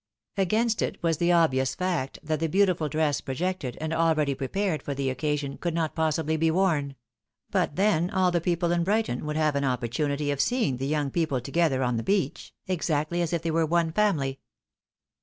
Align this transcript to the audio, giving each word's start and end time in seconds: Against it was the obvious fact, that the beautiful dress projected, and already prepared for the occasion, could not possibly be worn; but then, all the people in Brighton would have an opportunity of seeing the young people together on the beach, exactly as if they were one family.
Against 0.35 0.81
it 0.81 0.97
was 1.03 1.17
the 1.17 1.31
obvious 1.31 1.75
fact, 1.75 2.17
that 2.23 2.39
the 2.39 2.49
beautiful 2.49 2.89
dress 2.89 3.21
projected, 3.21 3.77
and 3.79 3.93
already 3.93 4.33
prepared 4.33 4.81
for 4.81 4.95
the 4.95 5.11
occasion, 5.11 5.59
could 5.59 5.75
not 5.75 5.93
possibly 5.93 6.37
be 6.37 6.49
worn; 6.49 6.95
but 7.51 7.75
then, 7.75 8.09
all 8.09 8.31
the 8.31 8.41
people 8.41 8.71
in 8.71 8.83
Brighton 8.83 9.27
would 9.27 9.35
have 9.37 9.55
an 9.55 9.63
opportunity 9.63 10.31
of 10.31 10.41
seeing 10.41 10.77
the 10.77 10.87
young 10.87 11.11
people 11.11 11.39
together 11.39 11.83
on 11.83 11.97
the 11.97 12.01
beach, 12.03 12.51
exactly 12.65 13.21
as 13.21 13.31
if 13.31 13.43
they 13.43 13.51
were 13.51 13.63
one 13.63 13.91
family. 13.91 14.39